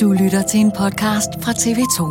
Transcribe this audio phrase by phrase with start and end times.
[0.00, 2.04] Du lytter til en podcast fra TV2.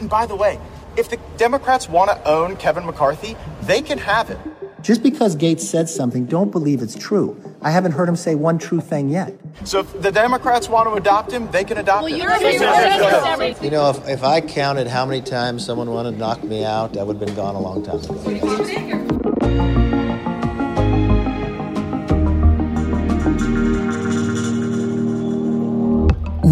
[0.00, 0.54] And by the way,
[0.98, 4.38] if the Democrats want to own Kevin McCarthy, they can have it.
[4.88, 7.36] Just because Gates said something, don't believe it's true.
[7.62, 9.32] I haven't heard him say one true thing yet.
[9.64, 12.18] So if the Democrats want to adopt him, they can adopt him.
[13.64, 16.96] You know, if, if I counted how many times someone wanted to knock me out,
[16.98, 20.01] I would have been gone a long time ago.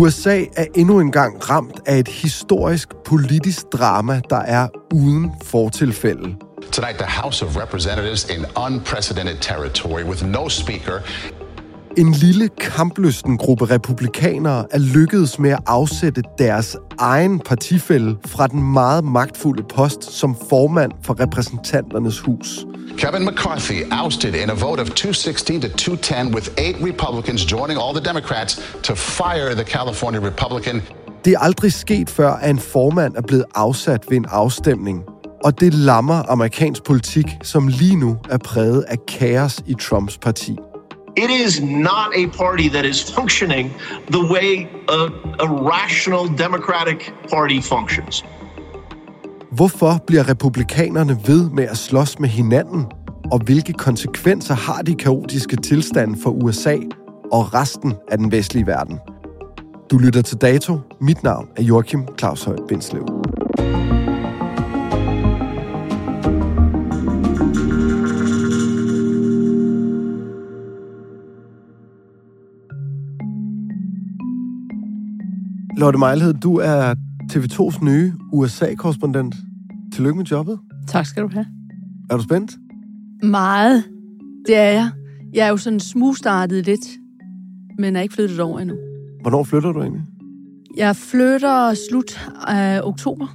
[0.01, 6.37] USA er endnu engang ramt af et historisk politisk drama, der er uden fortilfælde.
[6.73, 11.01] Tonight, the House of Representatives in unprecedented territory with no speaker.
[11.97, 18.73] En lille kamplysten gruppe republikanere er lykkedes med at afsætte deres egen partifælde fra den
[18.73, 22.67] meget magtfulde post som formand for repræsentanternes hus.
[22.99, 27.95] Kevin McCarthy ousted in a vote of 216 to 210, with eight Republicans joining all
[28.01, 30.83] the Democrats to fire the California Republican.
[31.25, 35.03] Det er aldrig sket før, at en formand er blevet afsat ved en afstemning.
[35.45, 40.57] Og det lammer amerikansk politik, som lige nu er præget af kaos i Trumps parti.
[41.17, 43.71] It is not a party that is functioning
[44.11, 45.01] the way a,
[45.41, 48.25] a rational Democratic Party functions.
[49.51, 52.87] Hvorfor bliver republikanerne ved med at slås med hinanden?
[53.33, 56.77] Og hvilke konsekvenser har de kaotiske tilstande for USA
[57.33, 58.99] og resten af den vestlige verden?
[59.91, 60.79] Du lytter til Dato.
[61.01, 63.07] Mit navn er Joachim Claus Høj Bindslev.
[75.81, 76.95] Lotte Mejlhed, du er
[77.33, 79.35] TV2's nye USA-korrespondent.
[79.93, 80.59] Tillykke med jobbet.
[80.89, 81.47] Tak skal du have.
[82.11, 82.53] Er du spændt?
[83.23, 83.85] Meget.
[84.47, 84.91] Det er jeg.
[85.35, 86.81] Jeg er jo sådan smugstartet lidt,
[87.79, 88.77] men er ikke flyttet over endnu.
[89.23, 90.03] Hvornår flytter du egentlig?
[90.77, 93.27] Jeg flytter slut af oktober.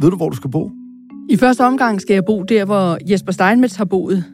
[0.00, 0.70] Ved du, hvor du skal bo?
[1.28, 4.24] I første omgang skal jeg bo der, hvor Jesper Steinmetz har boet,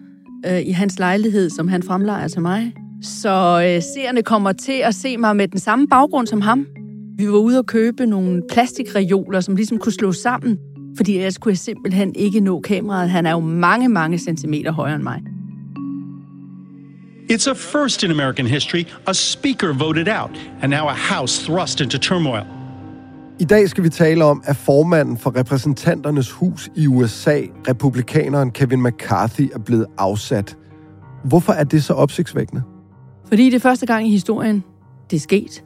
[0.47, 2.73] øh, i hans lejlighed, som han fremlejer til mig.
[3.03, 6.67] Så øh, seerne kommer til at se mig med den samme baggrund som ham.
[7.19, 10.59] Vi var ude og købe nogle plastikreoler, som ligesom kunne slås sammen,
[10.97, 13.11] fordi ellers kunne jeg simpelthen ikke nå kameraet.
[13.11, 15.23] Han er jo mange, mange centimeter højere end mig.
[17.33, 18.85] It's a first in American history.
[19.07, 20.31] A speaker voted out,
[20.63, 22.43] and now a House thrust into turmoil.
[23.41, 28.83] I dag skal vi tale om, at formanden for repræsentanternes hus i USA, republikaneren Kevin
[28.83, 30.57] McCarthy, er blevet afsat.
[31.25, 32.63] Hvorfor er det så opsigtsvækkende?
[33.29, 34.65] Fordi det er første gang i historien,
[35.11, 35.66] det er sket.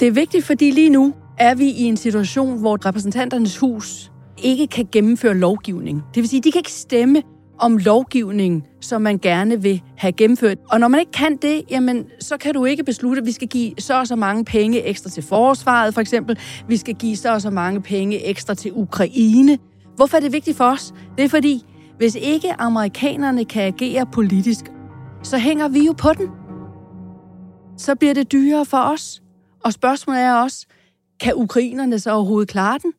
[0.00, 4.12] Det er vigtigt, fordi lige nu er vi i en situation, hvor repræsentanternes hus
[4.42, 6.02] ikke kan gennemføre lovgivning.
[6.14, 7.22] Det vil sige, de kan ikke stemme
[7.58, 10.58] om lovgivning, som man gerne vil have gennemført.
[10.70, 13.48] Og når man ikke kan det, jamen, så kan du ikke beslutte, at vi skal
[13.48, 16.38] give så og så mange penge ekstra til forsvaret, for eksempel.
[16.68, 19.58] Vi skal give så og så mange penge ekstra til Ukraine.
[19.96, 20.94] Hvorfor er det vigtigt for os?
[21.18, 21.64] Det er fordi,
[21.98, 24.64] hvis ikke amerikanerne kan agere politisk,
[25.22, 26.28] så hænger vi jo på den.
[27.76, 29.21] Så bliver det dyrere for os.
[29.64, 30.66] Og spørgsmålet er også,
[31.20, 32.92] kan ukrainerne så overhovedet klare den?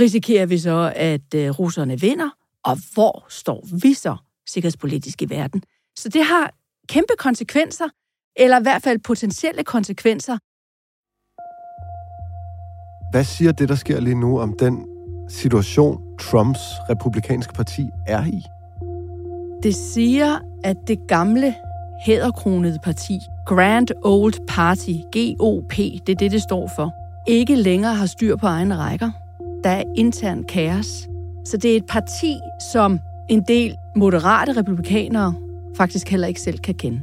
[0.00, 2.30] Risikerer vi så, at øh, russerne vinder?
[2.64, 4.16] Og hvor står vi så
[4.48, 5.62] sikkerhedspolitisk i verden?
[5.96, 6.54] Så det har
[6.88, 7.88] kæmpe konsekvenser,
[8.36, 10.38] eller i hvert fald potentielle konsekvenser.
[13.10, 14.86] Hvad siger det, der sker lige nu om den
[15.28, 16.60] situation, Trumps
[16.90, 18.40] republikanske parti er i?
[19.62, 21.54] Det siger, at det gamle
[22.06, 26.94] hæderkronede parti, Grand Old Party, GOP, det er det, det står for,
[27.28, 29.10] ikke længere har styr på egne rækker.
[29.64, 31.08] Der er intern kaos.
[31.44, 32.36] Så det er et parti,
[32.72, 32.98] som
[33.30, 35.34] en del moderate republikanere
[35.76, 37.02] faktisk heller ikke selv kan kende.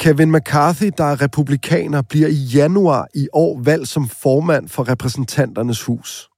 [0.00, 5.82] Kevin McCarthy, der er republikaner, bliver i januar i år valgt som formand for repræsentanternes
[5.82, 6.28] hus.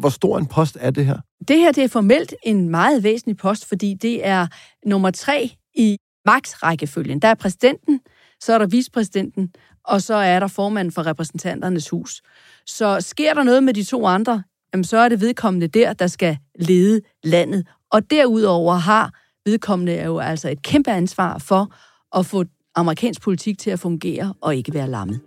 [0.00, 1.18] Hvor stor en post er det her?
[1.48, 4.46] Det her det er formelt en meget væsentlig post, fordi det er
[4.86, 7.18] nummer tre i magtrækkefølgen.
[7.18, 8.00] Der er præsidenten,
[8.40, 9.52] så er der vicepræsidenten,
[9.84, 12.22] og så er der formanden for repræsentanternes hus.
[12.66, 14.42] Så sker der noget med de to andre,
[14.74, 17.66] jamen så er det vedkommende der, der skal lede landet.
[17.90, 19.10] Og derudover har
[19.44, 21.74] vedkommende jo altså et kæmpe ansvar for
[22.18, 22.44] at få
[22.74, 25.20] amerikansk politik til at fungere og ikke være lammet.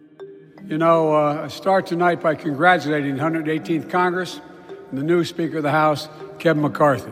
[0.71, 4.41] You know, uh, I start tonight by congratulating the 118th Congress
[4.91, 6.09] and the new Speaker of the House,
[6.39, 7.09] Kevin McCarthy.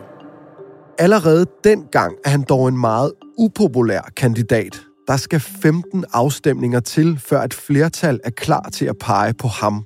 [0.98, 4.80] Allerede dengang er han dog en meget upopulær kandidat.
[5.08, 9.84] Der skal 15 afstemninger til, før et flertal er klar til at pege på ham.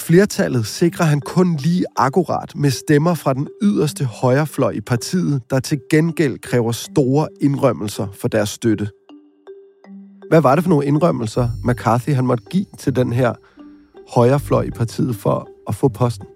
[0.00, 5.60] Flertallet sikrer han kun lige akkurat med stemmer fra den yderste højrefløj i partiet, der
[5.60, 8.88] til gengæld kræver store indrømmelser for deres støtte.
[10.28, 13.34] Hvad var det for nogle indrømmelser, McCarthy han måtte give til den her
[14.14, 16.26] højrefløj i partiet for at få posten?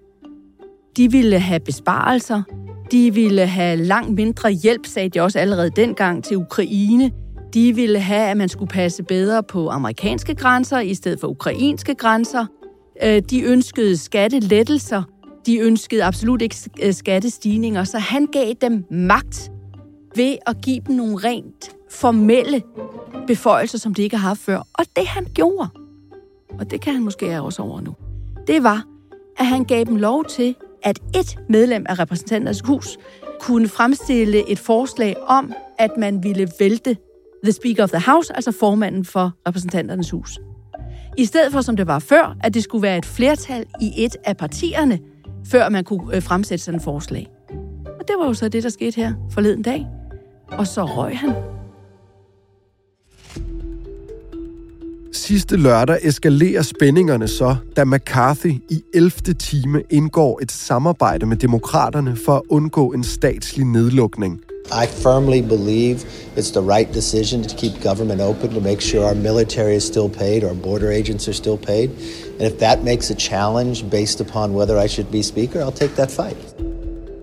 [0.97, 2.43] De ville have besparelser.
[2.91, 7.11] De ville have langt mindre hjælp, sagde de også allerede dengang, til Ukraine.
[7.53, 11.95] De ville have, at man skulle passe bedre på amerikanske grænser i stedet for ukrainske
[11.95, 12.45] grænser.
[13.03, 15.03] Øh, de ønskede skattelettelser.
[15.45, 19.51] De ønskede absolut ikke øh, skattestigninger, så han gav dem magt
[20.15, 22.61] ved at give dem nogle rent formelle
[23.27, 24.67] beføjelser, som de ikke har haft før.
[24.73, 25.69] Og det han gjorde,
[26.59, 27.95] og det kan han måske også over nu,
[28.47, 28.83] det var,
[29.37, 32.97] at han gav dem lov til, at et medlem af repræsentanternes hus
[33.39, 36.97] kunne fremstille et forslag om, at man ville vælte
[37.43, 40.39] the Speaker of the House, altså formanden for repræsentanternes hus.
[41.17, 44.15] I stedet for, som det var før, at det skulle være et flertal i et
[44.23, 44.99] af partierne,
[45.45, 47.27] før man kunne øh, fremsætte sådan et forslag.
[47.99, 49.87] Og det var jo så det, der skete her forleden dag.
[50.51, 51.56] Og så røg han.
[55.11, 59.11] Sidste lørdag eskalerer spændingerne så, da McCarthy i 11.
[59.39, 64.41] time indgår et samarbejde med demokraterne for at undgå en statslig nedlukning.
[64.67, 65.95] I firmly believe
[66.37, 70.09] it's the right decision to keep government open to make sure our military is still
[70.09, 71.89] paid, our border agents are still paid.
[72.39, 75.95] And if that makes a challenge based upon whether I should be speaker, I'll take
[75.95, 76.37] that fight.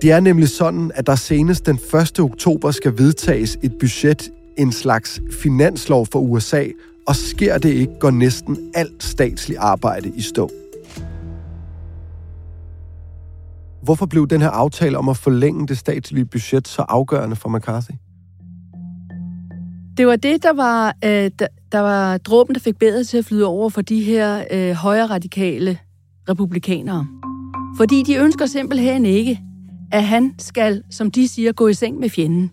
[0.03, 2.21] Det er nemlig sådan, at der senest den 1.
[2.21, 6.65] oktober skal vedtages et budget, en slags finanslov for USA,
[7.07, 10.51] og sker det ikke, går næsten alt statsligt arbejde i stå.
[13.83, 17.95] Hvorfor blev den her aftale om at forlænge det statslige budget så afgørende for McCarthy?
[19.97, 23.25] Det var det, der var, øh, der, der var dråben, der fik bedre til at
[23.25, 25.79] flyde over for de her øh, højre radikale
[26.29, 27.07] republikanere.
[27.77, 29.41] Fordi de ønsker simpelthen ikke,
[29.93, 32.51] at han skal, som de siger, gå i seng med fjenden.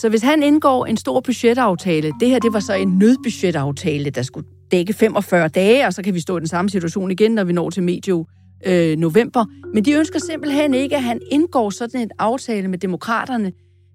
[0.00, 4.22] Så hvis han indgår en stor budgetaftale, det her det var så en nødbudgetaftale, der
[4.22, 7.44] skulle dække 45 dage, og så kan vi stå i den samme situation igen, når
[7.44, 8.26] vi når til medio
[8.66, 9.44] øh, november.
[9.74, 13.52] Men de ønsker simpelthen ikke, at han indgår sådan en aftale med demokraterne,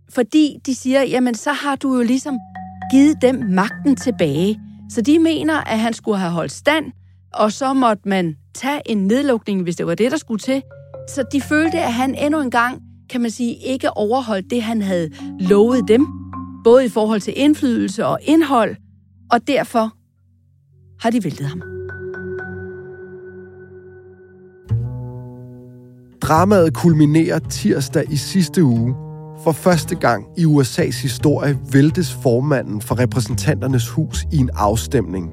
[0.10, 2.38] fordi de siger, jamen så har du jo ligesom
[2.92, 4.60] givet dem magten tilbage.
[4.90, 6.86] Så de mener, at han skulle have holdt stand,
[7.34, 10.62] og så måtte man tage en nedlukning, hvis det var det, der skulle til.
[11.10, 12.82] Så de følte, at han endnu en gang
[13.14, 16.08] kan man sige, ikke overholdt det, han havde lovet dem,
[16.64, 18.76] både i forhold til indflydelse og indhold,
[19.32, 19.94] og derfor
[21.02, 21.62] har de væltet ham.
[26.22, 28.96] Dramaet kulminerer tirsdag i sidste uge.
[29.44, 35.30] For første gang i USA's historie væltes formanden for repræsentanternes hus i en afstemning.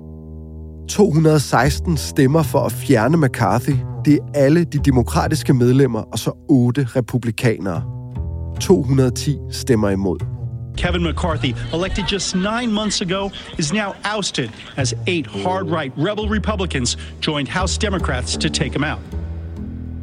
[0.89, 6.87] 216 stemmer for at fjerne McCarthy det er alle de demokratiske medlemmer og så otte
[6.97, 7.83] republikanere.
[8.61, 10.19] 210 stemmer imod.
[10.77, 13.29] Kevin McCarthy, elected just nine months ago,
[13.59, 18.85] is now ousted as eight hard right rebel Republicans joined House Democrats to take him
[18.85, 19.01] out.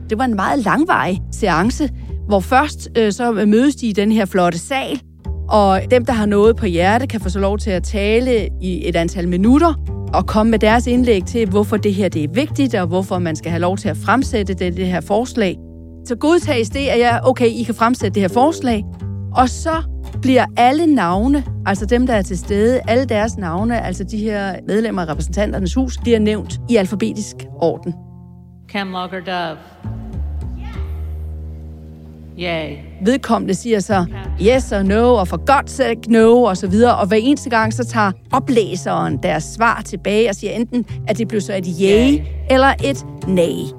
[0.10, 1.90] Det var en meget langvarig seance,
[2.28, 5.02] hvor først øh, så mødes de i den her flotte sal,
[5.50, 8.90] og dem, der har noget på hjerte, kan få så lov til at tale i
[8.90, 12.76] et antal minutter, og komme med deres indlæg til, hvorfor det her det er vigtigt,
[12.76, 15.58] og hvorfor man skal have lov til at fremsætte det, det her forslag.
[16.06, 18.84] Så godtages det, at jeg, okay, I kan fremsætte det her forslag,
[19.36, 19.84] og så
[20.22, 24.56] bliver alle navne, altså dem, der er til stede, alle deres navne, altså de her
[24.68, 27.94] medlemmer af repræsentanternes hus, bliver nævnt i alfabetisk orden.
[28.70, 29.58] Cam Logger Dove.
[32.40, 32.78] Yay.
[33.06, 34.06] Vedkommende siger så
[34.42, 36.98] yes or no, og for godt sake no, og så videre.
[36.98, 41.28] Og hver eneste gang, så tager oplæseren deres svar tilbage og siger enten, at det
[41.28, 42.26] blev så et yay, yay.
[42.50, 43.78] eller et nej.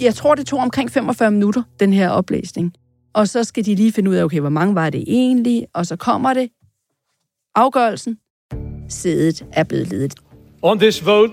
[0.00, 2.72] Jeg tror, det tog omkring 45 minutter, den her oplæsning.
[3.14, 5.66] Og så skal de lige finde ud af, okay, hvor mange var det egentlig?
[5.74, 6.48] Og så kommer det.
[7.54, 8.18] Afgørelsen.
[8.88, 10.14] Sædet er blevet ledet.
[10.62, 11.32] On this vote,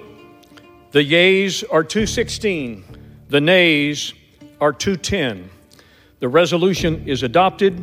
[0.94, 2.84] the yeas are 216.
[3.32, 4.16] The nays
[4.62, 5.57] are 210.
[6.20, 7.74] The resolution is adopted.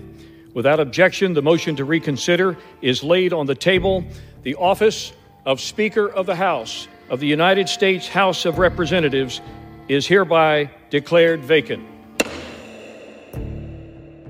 [0.55, 4.05] Without objection, the motion to reconsider is laid on the table.
[4.45, 5.15] The office
[5.45, 9.43] of Speaker of the House of the United States House of Representatives
[9.89, 11.83] is hereby declared vacant.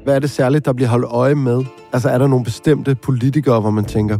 [0.04, 1.64] Hvad er det særligt, der bliver holdt øje med?
[1.92, 4.18] Altså er der nogle bestemte politikere, hvor man tænker,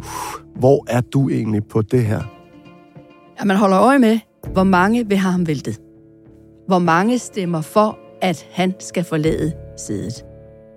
[0.58, 2.22] hvor er du egentlig på det her?
[3.38, 4.18] Ja, man holder øje med,
[4.52, 5.80] hvor mange vil have ham væltet.
[6.66, 10.24] Hvor mange stemmer for, at han skal forlade sædet.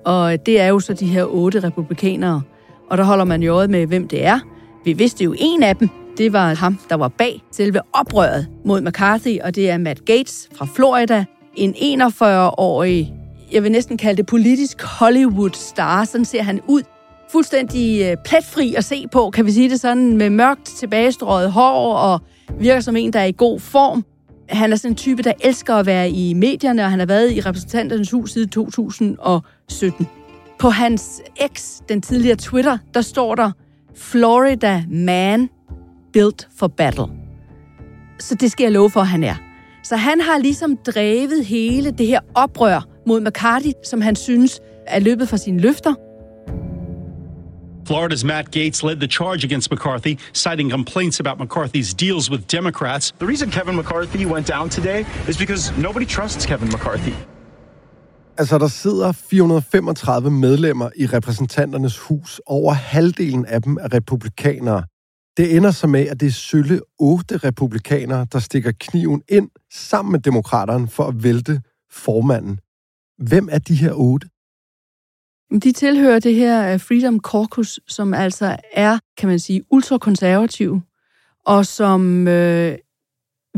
[0.06, 2.42] Og det er jo så de her otte republikanere.
[2.90, 4.40] Og der holder man jo øje med, hvem det er.
[4.86, 8.82] Vi vidste jo en af dem, det var ham, der var bag selve oprøret mod
[8.82, 11.26] McCarthy, og det er Matt Gates fra Florida.
[11.56, 13.14] En 41-årig,
[13.52, 16.82] jeg vil næsten kalde det politisk Hollywood-star, sådan ser han ud.
[17.32, 21.94] Fuldstændig øh, pletfri at se på, kan vi sige det sådan, med mørkt tilbagestrøget hår
[21.94, 22.20] og
[22.60, 24.06] virker som en, der er i god form.
[24.50, 27.32] Han er sådan en type, der elsker at være i medierne, og han har været
[27.32, 30.08] i repræsentanternes hus siden 2017.
[30.60, 33.52] På hans ex, den tidligere Twitter, der står der,
[33.96, 35.50] Florida man
[36.14, 37.06] built for battle.
[38.20, 39.36] Så det skal jeg love for, at han er.
[39.84, 45.00] Så han har ligesom drevet hele det her oprør mod McCarthy, som han synes er
[45.00, 45.94] løbet fra sine løfter,
[47.88, 53.14] Florida's Matt Gates led the charge against McCarthy, citing complaints about McCarthy's deals with Democrats.
[53.20, 57.14] The reason Kevin McCarthy went down today is because nobody trusts Kevin McCarthy.
[58.38, 62.42] Altså, der sidder 435 medlemmer i repræsentanternes hus.
[62.46, 64.84] Over halvdelen af dem er republikanere.
[65.38, 70.12] Det ender så med, at det er sølle otte republikanere, der stikker kniven ind sammen
[70.12, 72.60] med demokraterne for at vælte formanden.
[73.18, 74.28] Hvem er de her otte?
[75.52, 80.82] De tilhører det her øh, Freedom Caucus, som altså er, kan man sige, ultrakonservativ,
[81.46, 82.78] og som øh,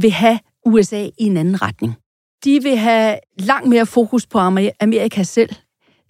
[0.02, 1.94] vil have USA i en anden retning.
[2.44, 4.40] De vil have langt mere fokus på
[4.80, 5.50] Amerika selv.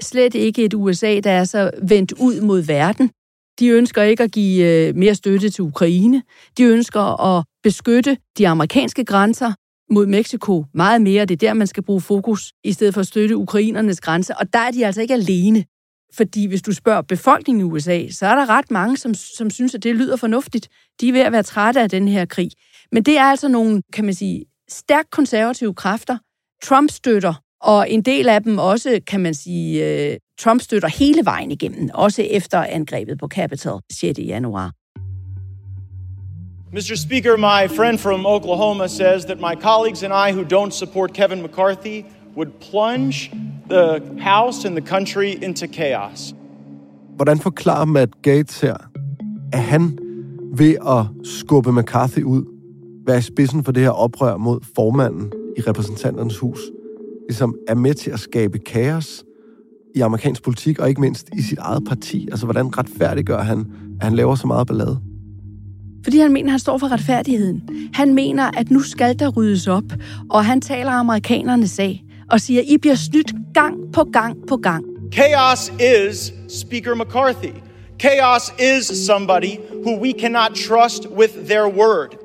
[0.01, 3.11] Slet ikke et USA, der er så vendt ud mod verden.
[3.59, 6.23] De ønsker ikke at give øh, mere støtte til Ukraine.
[6.57, 9.53] De ønsker at beskytte de amerikanske grænser
[9.91, 11.25] mod Mexico meget mere.
[11.25, 14.37] Det er der, man skal bruge fokus, i stedet for at støtte ukrainernes grænse.
[14.37, 15.65] Og der er de altså ikke alene.
[16.13, 19.75] Fordi hvis du spørger befolkningen i USA, så er der ret mange, som, som synes,
[19.75, 20.69] at det lyder fornuftigt.
[21.01, 22.51] De er ved at være trætte af den her krig.
[22.91, 26.17] Men det er altså nogle, kan man sige, stærkt konservative kræfter.
[26.63, 31.25] Trump støtter, og en del af dem også, kan man sige, øh, Trump støtter hele
[31.25, 34.19] vejen igennem, også efter angrebet på Capitol 6.
[34.19, 34.71] januar.
[36.71, 36.95] Mr.
[36.95, 41.41] Speaker, my friend from Oklahoma says that my colleagues and I who don't support Kevin
[41.41, 43.31] McCarthy would plunge
[43.69, 46.33] the House and the country into chaos.
[47.15, 48.75] Hvordan forklarer Matt Gates her,
[49.53, 49.97] at han
[50.53, 52.43] ved at skubbe McCarthy ud,
[53.05, 56.59] være i spidsen for det her oprør mod formanden i repræsentanternes hus,
[57.27, 59.23] ligesom er med til at skabe kaos
[59.95, 62.27] i amerikansk politik, og ikke mindst i sit eget parti?
[62.31, 63.59] Altså, hvordan retfærdiggør han,
[63.99, 65.08] at han laver så meget ballade?
[66.03, 67.61] Fordi han mener, at han står for retfærdigheden.
[67.93, 69.83] Han mener, at nu skal der ryddes op,
[70.29, 74.85] og han taler amerikanernes sag og siger, I bliver snydt gang på gang på gang.
[75.13, 77.53] Chaos is Speaker McCarthy.
[77.99, 82.15] Chaos is somebody who we cannot trust with their word.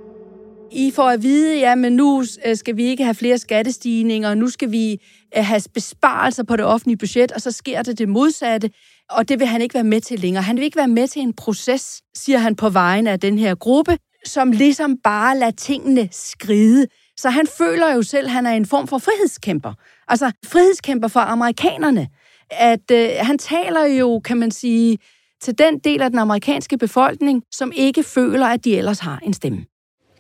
[0.73, 4.49] I får at vide, ja, men nu øh, skal vi ikke have flere skattestigninger, nu
[4.49, 4.93] skal vi
[5.37, 8.71] øh, have besparelser på det offentlige budget, og så sker det det modsatte,
[9.11, 10.43] og det vil han ikke være med til længere.
[10.43, 13.55] Han vil ikke være med til en proces, siger han på vegne af den her
[13.55, 16.87] gruppe, som ligesom bare lader tingene skride.
[17.17, 19.73] Så han føler jo selv, at han er en form for frihedskæmper.
[20.09, 22.09] Altså frihedskæmper for amerikanerne.
[22.51, 24.99] At øh, han taler jo, kan man sige,
[25.41, 29.33] til den del af den amerikanske befolkning, som ikke føler, at de ellers har en
[29.33, 29.65] stemme.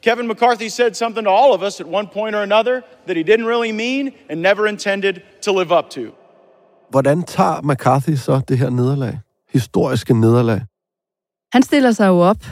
[0.03, 3.23] Kevin McCarthy said something to all of us at one point or another that he
[3.23, 6.24] didn't really mean and never intended to live up to.
[6.95, 9.19] Hvordan tager McCarthy så det her nederlag?
[9.53, 10.61] Historiske nederlag?
[11.53, 12.45] Han stiller sig jo op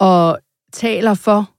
[0.00, 0.38] og
[0.72, 1.50] taler for,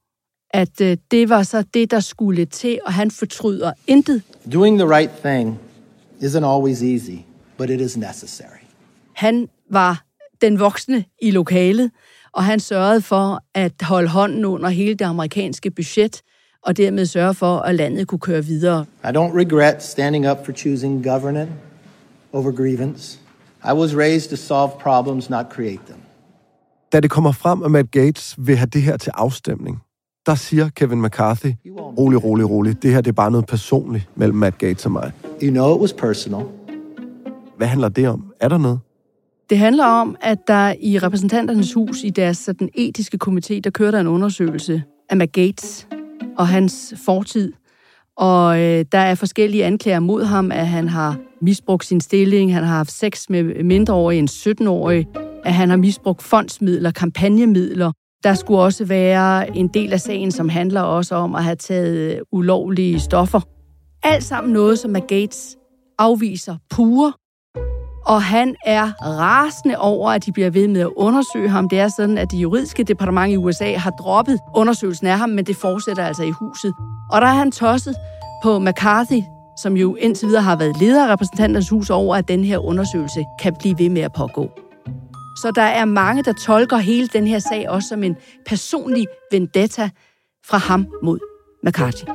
[0.54, 4.22] at øh, det var så det, der skulle til, og han fortryder intet.
[4.54, 5.60] Doing the right thing
[6.22, 7.18] isn't always easy,
[7.58, 8.64] but it is necessary.
[9.16, 10.04] Han var
[10.42, 11.92] den voksne i lokalet,
[12.34, 16.22] og han sørgede for at holde hånden under hele det amerikanske budget,
[16.64, 18.86] og dermed sørge for, at landet kunne køre videre.
[19.04, 21.54] I don't regret standing up for choosing governance
[22.34, 23.20] over grievance.
[23.64, 26.00] I was raised to solve problems, not create them.
[26.92, 29.82] Da det kommer frem, at Matt Gates vil have det her til afstemning,
[30.26, 31.54] der siger Kevin McCarthy,
[31.98, 35.12] rolig, rolig, rolig, det her det er bare noget personligt mellem Matt Gates og mig.
[35.44, 36.46] You know it was personal.
[37.58, 38.34] Hvad handler det om?
[38.40, 38.80] Er der noget?
[39.50, 43.92] Det handler om, at der i repræsentanternes hus, i deres sådan, etiske komité, der kører
[43.92, 45.88] der en undersøgelse af Matt Gates
[46.38, 47.54] og hans fortid.
[48.20, 52.64] Og øh, der er forskellige anklager mod ham, at han har misbrugt sin stilling, han
[52.64, 55.08] har haft sex med mindreårige end 17-årige,
[55.46, 57.92] at han har misbrugt fondsmidler, kampagnemidler.
[58.24, 62.16] Der skulle også være en del af sagen, som handler også om at have taget
[62.16, 63.42] øh, ulovlige stoffer.
[64.04, 65.58] Alt sammen noget, som Gates
[65.98, 67.14] afviser pure.
[68.06, 71.70] Og han er rasende over, at de bliver ved med at undersøge ham.
[71.70, 75.46] Det er sådan, at det juridiske departement i USA har droppet undersøgelsen af ham, men
[75.46, 76.74] det fortsætter altså i huset.
[77.12, 77.96] Og der er han tosset
[78.44, 79.22] på McCarthy,
[79.62, 83.26] som jo indtil videre har været leder af repræsentanternes hus over, at den her undersøgelse
[83.42, 84.50] kan blive ved med at pågå.
[85.42, 88.16] Så der er mange, der tolker hele den her sag også som en
[88.46, 89.90] personlig vendetta
[90.46, 91.20] fra ham mod
[91.64, 92.06] McCarthy.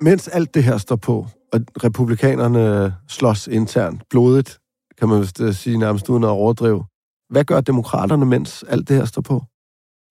[0.00, 4.58] Mens alt det her står på, og republikanerne slås internt blodigt,
[4.98, 6.84] kan man vist øh, sige nærmest uden at overdrive.
[7.30, 9.42] Hvad gør demokraterne, mens alt det her står på?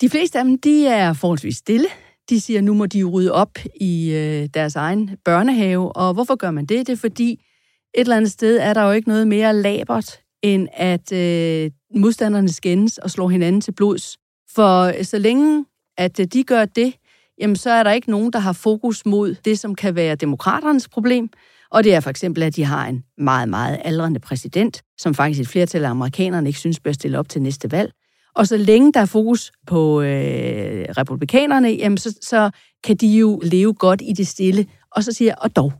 [0.01, 1.87] De fleste af dem, de er forholdsvis stille.
[2.29, 5.95] De siger, nu må de rydde op i øh, deres egen børnehave.
[5.95, 6.87] Og hvorfor gør man det?
[6.87, 10.67] Det er fordi, et eller andet sted er der jo ikke noget mere labert, end
[10.73, 14.17] at øh, modstanderne skændes og slår hinanden til blods.
[14.55, 15.65] For øh, så længe
[15.97, 16.93] at øh, de gør det,
[17.39, 20.89] jamen så er der ikke nogen, der har fokus mod det, som kan være demokraternes
[20.89, 21.29] problem.
[21.71, 25.41] Og det er for eksempel, at de har en meget, meget aldrende præsident, som faktisk
[25.41, 27.91] et flertal af amerikanerne ikke synes bør stille op til næste valg.
[28.35, 32.51] Og så længe der er fokus på øh, republikanerne, jamen så, så
[32.83, 34.65] kan de jo leve godt i det stille.
[34.91, 35.73] Og så siger jeg, og dog.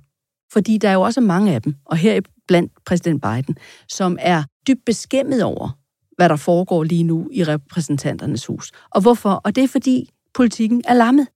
[0.54, 3.58] Fordi der er jo også mange af dem, og her blandt præsident Biden,
[3.90, 5.70] som er dybt beskæmmet over,
[6.16, 8.72] hvad der foregår lige nu i repræsentanternes hus.
[8.92, 9.30] Og hvorfor?
[9.30, 11.28] Og det er fordi politikken er lammet.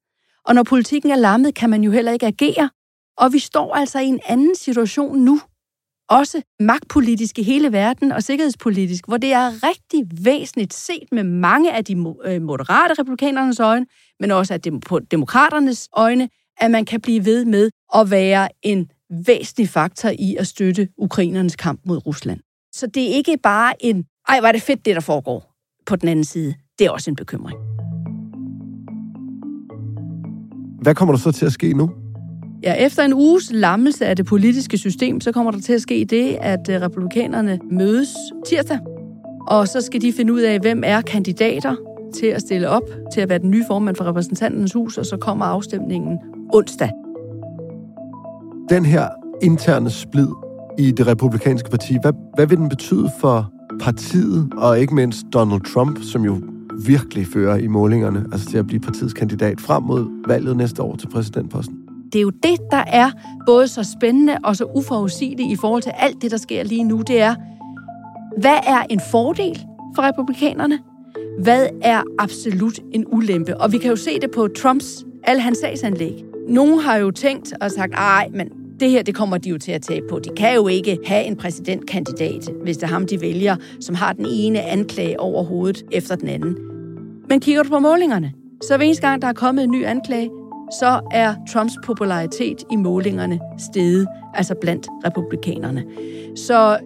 [0.47, 2.69] Og når politikken er lammet, kan man jo heller ikke agere.
[3.17, 5.41] Og vi står altså i en anden situation nu,
[6.09, 11.73] også magtpolitisk i hele verden og sikkerhedspolitisk, hvor det er rigtig væsentligt set med mange
[11.73, 13.85] af de øh, moderate republikanernes øjne,
[14.19, 14.61] men også af
[15.11, 18.91] demokraternes øjne, at man kan blive ved med at være en
[19.27, 22.39] væsentlig faktor i at støtte ukrainernes kamp mod Rusland.
[22.73, 25.53] Så det er ikke bare en, ej, var det fedt, det der foregår
[25.85, 26.55] på den anden side.
[26.79, 27.76] Det er også en bekymring.
[30.81, 31.89] Hvad kommer der så til at ske nu?
[32.63, 36.05] Ja, efter en uges lammelse af det politiske system, så kommer der til at ske
[36.09, 38.09] det, at øh, republikanerne mødes
[38.45, 38.79] tirsdag,
[39.47, 41.75] og så skal de finde ud af, hvem er kandidater
[42.13, 45.17] til at stille op til at være den nye formand for repræsentanternes hus, og så
[45.17, 46.19] kommer afstemningen
[46.53, 46.89] onsdag.
[48.69, 49.07] Den her
[49.41, 50.27] interne splid
[50.77, 55.61] i det republikanske parti, hvad, hvad vil den betyde for partiet, og ikke mindst Donald
[55.73, 56.41] Trump, som jo
[56.85, 60.95] virkelig fører i målingerne, altså til at blive partiets kandidat frem mod valget næste år
[60.95, 61.77] til præsidentposten?
[62.13, 63.11] Det er jo det, der er
[63.45, 67.01] både så spændende og så uforudsigeligt i forhold til alt det, der sker lige nu.
[67.07, 67.35] Det er,
[68.39, 69.59] hvad er en fordel
[69.95, 70.79] for republikanerne?
[71.39, 73.57] Hvad er absolut en ulempe?
[73.57, 76.23] Og vi kan jo se det på Trumps, alle hans sagsanlæg.
[76.47, 79.71] Nogle har jo tænkt og sagt, ej, men det her, det kommer de jo til
[79.71, 80.19] at tage på.
[80.19, 84.13] De kan jo ikke have en præsidentkandidat, hvis det er ham, de vælger, som har
[84.13, 86.66] den ene anklage over hovedet efter den anden.
[87.29, 90.29] Men kigger du på målingerne, så hver eneste gang, der er kommet en ny anklage,
[90.79, 95.85] så er Trumps popularitet i målingerne steget, altså blandt republikanerne.
[96.35, 96.79] Så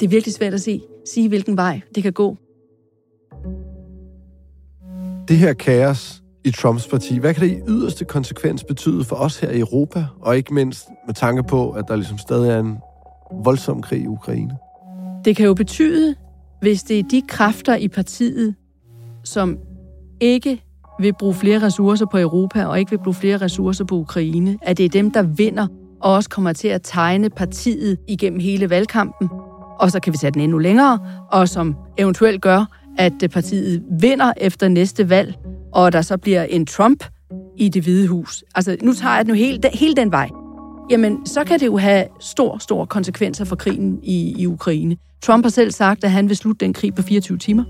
[0.00, 2.36] det er virkelig svært at se, sige, hvilken vej det kan gå.
[5.28, 9.40] Det her kaos i Trumps parti, hvad kan det i yderste konsekvens betyde for os
[9.40, 12.78] her i Europa, og ikke mindst med tanke på, at der ligesom stadig er en
[13.44, 14.56] voldsom krig i Ukraine?
[15.24, 16.14] Det kan jo betyde,
[16.60, 18.54] hvis det er de kræfter i partiet,
[19.24, 19.58] som
[20.20, 20.62] ikke
[21.00, 24.78] vil bruge flere ressourcer på Europa og ikke vil bruge flere ressourcer på Ukraine, at
[24.78, 25.66] det er dem, der vinder
[26.00, 29.28] og også kommer til at tegne partiet igennem hele valgkampen.
[29.78, 30.98] Og så kan vi tage den endnu længere,
[31.30, 32.64] og som eventuelt gør,
[32.98, 35.34] at partiet vinder efter næste valg,
[35.72, 37.04] og der så bliver en Trump
[37.56, 38.44] i det hvide hus.
[38.54, 40.28] Altså, nu tager jeg den jo hele, hele den vej.
[40.90, 44.96] Jamen, så kan det jo have stor, stor konsekvenser for krigen i, i Ukraine.
[45.22, 47.64] Trump har selv sagt, at han vil slutte den krig på 24 timer.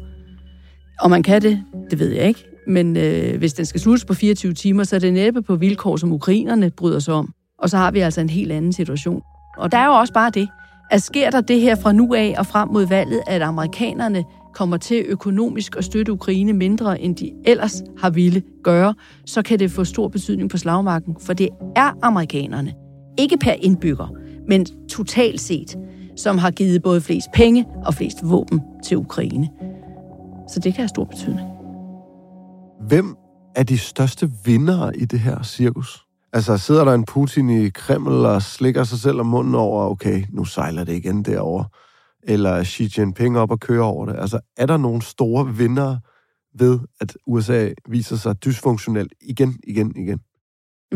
[1.00, 2.44] Og man kan det, det ved jeg ikke.
[2.66, 5.96] Men øh, hvis den skal sluttes på 24 timer, så er det næppe på vilkår,
[5.96, 7.34] som ukrainerne bryder sig om.
[7.58, 9.22] Og så har vi altså en helt anden situation.
[9.58, 10.48] Og der er jo også bare det,
[10.90, 14.76] at sker der det her fra nu af og frem mod valget, at amerikanerne kommer
[14.76, 18.94] til økonomisk at støtte Ukraine mindre, end de ellers har ville gøre,
[19.26, 22.74] så kan det få stor betydning på slagmarken, for det er amerikanerne,
[23.18, 24.08] ikke per indbygger,
[24.48, 25.78] men totalt set,
[26.16, 29.48] som har givet både flest penge og flest våben til Ukraine.
[30.50, 31.48] Så det kan have stor betydning.
[32.88, 33.16] Hvem
[33.56, 36.06] er de største vindere i det her cirkus?
[36.32, 40.24] Altså, sidder der en Putin i Kreml og slikker sig selv om munden over, okay,
[40.30, 41.64] nu sejler det igen derover
[42.22, 44.16] eller Xi Jinping op og kører over det?
[44.18, 45.98] Altså, er der nogle store vinder
[46.58, 50.20] ved, at USA viser sig dysfunktionelt igen, igen, igen?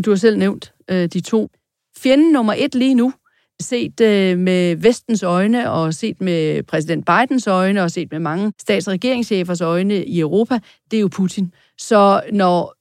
[0.05, 1.51] Du har selv nævnt øh, de to.
[1.97, 3.13] Fjenden nummer et lige nu,
[3.61, 8.53] set øh, med vestens øjne, og set med præsident Bidens øjne, og set med mange
[8.61, 10.59] stats- og regeringschefers øjne i Europa,
[10.91, 11.55] det er jo Putin.
[11.79, 12.75] Så når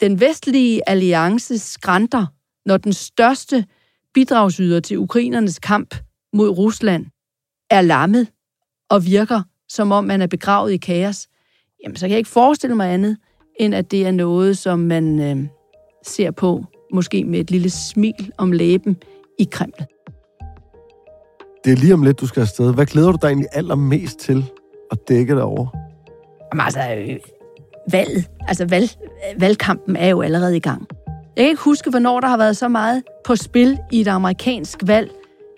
[0.00, 2.26] den vestlige alliance skrænter,
[2.66, 3.64] når den største
[4.14, 5.94] bidragsyder til ukrainernes kamp
[6.32, 7.06] mod Rusland
[7.70, 8.28] er lammet
[8.90, 11.28] og virker, som om man er begravet i kaos,
[11.84, 13.16] jamen så kan jeg ikke forestille mig andet,
[13.60, 15.46] end at det er noget, som man øh,
[16.06, 18.96] ser på, måske med et lille smil om læben
[19.38, 19.95] i Kreml.
[21.66, 22.74] Det er lige om lidt, du skal afsted.
[22.74, 24.44] Hvad glæder du dig egentlig allermest til
[24.90, 25.68] at dække derovre?
[26.52, 27.16] Jamen altså, øh,
[27.92, 30.86] valget, altså valg, øh, valgkampen er jo allerede i gang.
[31.08, 34.78] Jeg kan ikke huske, hvornår der har været så meget på spil i et amerikansk
[34.86, 35.10] valg.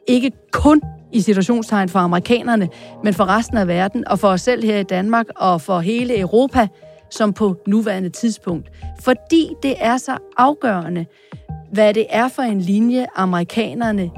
[0.06, 0.80] Ikke kun
[1.12, 2.68] i situationstegn for amerikanerne,
[3.04, 6.20] men for resten af verden, og for os selv her i Danmark, og for hele
[6.20, 6.68] Europa,
[7.10, 8.70] som på nuværende tidspunkt.
[9.00, 11.06] Fordi det er så afgørende,
[11.72, 14.10] hvad det er for en linje, amerikanerne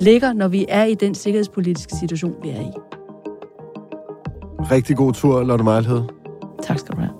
[0.00, 2.70] ligger, når vi er i den sikkerhedspolitiske situation, vi er i.
[4.70, 6.02] Rigtig god tur, Lotte Mejlhed.
[6.62, 7.10] Tak skal du have.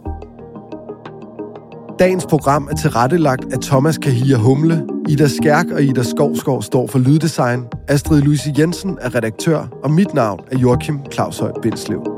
[1.99, 4.87] Dagens program er tilrettelagt af Thomas Kahia Humle.
[5.09, 7.64] Ida Skærk og Ida Skovskov står for lyddesign.
[7.88, 12.17] Astrid Louise Jensen er redaktør, og mit navn er Joachim Claushøj Bindslev.